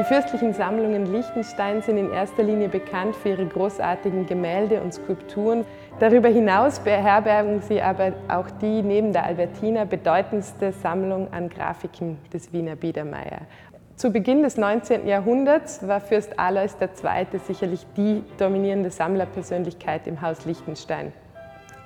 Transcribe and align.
Die 0.00 0.04
fürstlichen 0.06 0.54
Sammlungen 0.54 1.12
Liechtenstein 1.12 1.82
sind 1.82 1.98
in 1.98 2.10
erster 2.10 2.42
Linie 2.42 2.70
bekannt 2.70 3.14
für 3.14 3.28
ihre 3.28 3.44
großartigen 3.44 4.24
Gemälde 4.24 4.80
und 4.80 4.94
Skulpturen. 4.94 5.66
Darüber 5.98 6.30
hinaus 6.30 6.80
beherbergen 6.80 7.60
sie 7.60 7.82
aber 7.82 8.14
auch 8.28 8.50
die 8.62 8.80
neben 8.80 9.12
der 9.12 9.26
Albertina 9.26 9.84
bedeutendste 9.84 10.72
Sammlung 10.72 11.30
an 11.34 11.50
Grafiken 11.50 12.16
des 12.32 12.50
Wiener 12.50 12.76
Biedermeier. 12.76 13.42
Zu 13.96 14.10
Beginn 14.10 14.42
des 14.42 14.56
19. 14.56 15.06
Jahrhunderts 15.06 15.86
war 15.86 16.00
Fürst 16.00 16.38
Alois 16.38 16.74
II. 16.80 17.38
sicherlich 17.46 17.86
die 17.94 18.24
dominierende 18.38 18.88
Sammlerpersönlichkeit 18.88 20.06
im 20.06 20.22
Haus 20.22 20.46
Liechtenstein. 20.46 21.12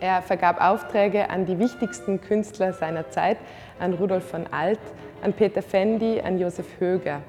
Er 0.00 0.20
vergab 0.20 0.60
Aufträge 0.60 1.30
an 1.30 1.46
die 1.46 1.58
wichtigsten 1.58 2.20
Künstler 2.20 2.74
seiner 2.74 3.08
Zeit, 3.08 3.38
an 3.80 3.94
Rudolf 3.94 4.28
von 4.28 4.44
Alt, 4.50 4.80
an 5.22 5.32
Peter 5.32 5.62
Fendi, 5.62 6.20
an 6.20 6.38
Josef 6.38 6.78
Höger. 6.78 7.22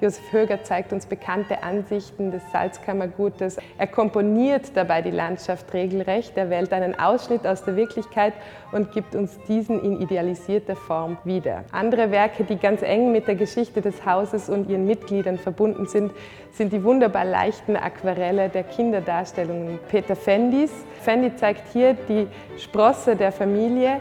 Josef 0.00 0.32
Höger 0.32 0.62
zeigt 0.62 0.94
uns 0.94 1.04
bekannte 1.04 1.62
Ansichten 1.62 2.30
des 2.30 2.42
Salzkammergutes. 2.52 3.58
Er 3.76 3.86
komponiert 3.86 4.72
dabei 4.74 5.02
die 5.02 5.10
Landschaft 5.10 5.74
regelrecht. 5.74 6.36
Er 6.36 6.48
wählt 6.48 6.72
einen 6.72 6.98
Ausschnitt 6.98 7.46
aus 7.46 7.64
der 7.64 7.76
Wirklichkeit 7.76 8.32
und 8.72 8.92
gibt 8.92 9.14
uns 9.14 9.38
diesen 9.46 9.82
in 9.84 10.00
idealisierter 10.00 10.74
Form 10.74 11.18
wieder. 11.24 11.64
Andere 11.72 12.10
Werke, 12.10 12.44
die 12.44 12.56
ganz 12.56 12.80
eng 12.80 13.12
mit 13.12 13.28
der 13.28 13.34
Geschichte 13.34 13.82
des 13.82 14.06
Hauses 14.06 14.48
und 14.48 14.70
ihren 14.70 14.86
Mitgliedern 14.86 15.36
verbunden 15.36 15.86
sind, 15.86 16.12
sind 16.52 16.72
die 16.72 16.82
wunderbar 16.82 17.26
leichten 17.26 17.76
Aquarelle 17.76 18.48
der 18.48 18.64
Kinderdarstellungen 18.64 19.78
Peter 19.88 20.16
Fendis. 20.16 20.72
Fendi 21.02 21.36
zeigt 21.36 21.72
hier 21.72 21.94
die 22.08 22.26
Sprosse 22.56 23.16
der 23.16 23.32
Familie, 23.32 24.00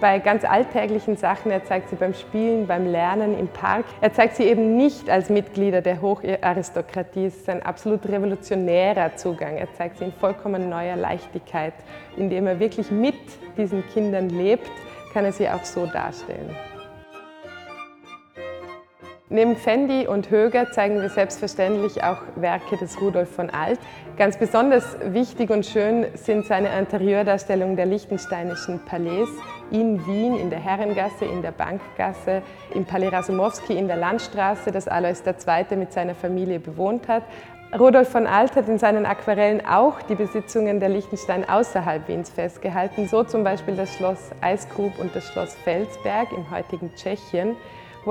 bei 0.00 0.18
ganz 0.18 0.44
alltäglichen 0.44 1.16
Sachen. 1.16 1.50
Er 1.50 1.64
zeigt 1.64 1.90
sie 1.90 1.96
beim 1.96 2.14
Spielen, 2.14 2.66
beim 2.66 2.86
Lernen 2.86 3.38
im 3.38 3.48
Park. 3.48 3.84
Er 4.00 4.12
zeigt 4.12 4.36
sie 4.36 4.44
eben 4.44 4.76
nicht 4.76 5.10
als 5.10 5.30
Mitglieder 5.30 5.80
der 5.80 6.00
Hocharistokratie. 6.00 7.26
Es 7.26 7.36
ist 7.36 7.48
ein 7.48 7.62
absolut 7.62 8.06
revolutionärer 8.08 9.16
Zugang. 9.16 9.56
Er 9.56 9.72
zeigt 9.74 9.98
sie 9.98 10.04
in 10.04 10.12
vollkommen 10.12 10.68
neuer 10.68 10.96
Leichtigkeit. 10.96 11.74
Indem 12.16 12.46
er 12.46 12.60
wirklich 12.60 12.90
mit 12.90 13.16
diesen 13.56 13.86
Kindern 13.88 14.28
lebt, 14.28 14.70
kann 15.12 15.24
er 15.24 15.32
sie 15.32 15.48
auch 15.48 15.64
so 15.64 15.86
darstellen. 15.86 16.54
Neben 19.30 19.56
Fendi 19.56 20.06
und 20.06 20.30
Höger 20.30 20.72
zeigen 20.72 21.02
wir 21.02 21.10
selbstverständlich 21.10 22.02
auch 22.02 22.22
Werke 22.36 22.78
des 22.78 22.98
Rudolf 22.98 23.28
von 23.30 23.50
Alt. 23.50 23.78
Ganz 24.16 24.38
besonders 24.38 24.96
wichtig 25.04 25.50
und 25.50 25.66
schön 25.66 26.06
sind 26.14 26.46
seine 26.46 26.70
Interieurdarstellungen 26.78 27.76
der 27.76 27.84
liechtensteinischen 27.84 28.80
Palais 28.86 29.28
in 29.70 30.06
Wien, 30.06 30.34
in 30.34 30.48
der 30.48 30.60
Herrengasse, 30.60 31.26
in 31.26 31.42
der 31.42 31.52
Bankgasse, 31.52 32.40
im 32.72 32.86
Palais 32.86 33.08
Rasumowski 33.08 33.76
in 33.76 33.86
der 33.86 33.98
Landstraße, 33.98 34.72
das 34.72 34.88
Alois 34.88 35.22
II. 35.26 35.76
mit 35.76 35.92
seiner 35.92 36.14
Familie 36.14 36.58
bewohnt 36.58 37.06
hat. 37.06 37.24
Rudolf 37.78 38.08
von 38.08 38.26
Alt 38.26 38.56
hat 38.56 38.66
in 38.66 38.78
seinen 38.78 39.04
Aquarellen 39.04 39.60
auch 39.66 40.00
die 40.00 40.14
Besitzungen 40.14 40.80
der 40.80 40.88
Liechtenstein 40.88 41.46
außerhalb 41.46 42.08
Wiens 42.08 42.30
festgehalten, 42.30 43.06
so 43.08 43.24
zum 43.24 43.44
Beispiel 43.44 43.76
das 43.76 43.94
Schloss 43.94 44.30
Eisgrub 44.40 44.98
und 44.98 45.14
das 45.14 45.26
Schloss 45.26 45.54
Felsberg 45.64 46.32
im 46.32 46.50
heutigen 46.50 46.94
Tschechien 46.94 47.56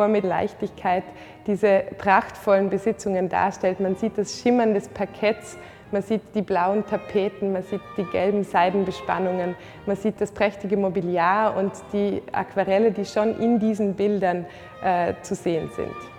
er 0.02 0.08
mit 0.08 0.24
Leichtigkeit 0.24 1.04
diese 1.46 1.84
prachtvollen 1.98 2.70
Besitzungen 2.70 3.30
darstellt. 3.30 3.80
Man 3.80 3.96
sieht 3.96 4.18
das 4.18 4.40
Schimmern 4.40 4.74
des 4.74 4.88
Parketts, 4.90 5.58
man 5.92 6.02
sieht 6.02 6.22
die 6.36 6.42
blauen 6.42 6.86
Tapeten, 6.86 7.54
man 7.54 7.64
sieht 7.64 7.82
die 7.98 8.04
gelben 8.04 8.44
Seidenbespannungen, 8.44 9.56
man 9.86 9.96
sieht 9.96 10.20
das 10.20 10.32
prächtige 10.32 10.76
Mobiliar 10.76 11.56
und 11.56 11.72
die 11.94 12.22
Aquarelle, 12.34 12.92
die 12.92 13.06
schon 13.06 13.40
in 13.40 13.60
diesen 13.60 13.94
Bildern 13.94 14.46
äh, 14.84 15.14
zu 15.22 15.36
sehen 15.36 15.70
sind. 15.76 16.17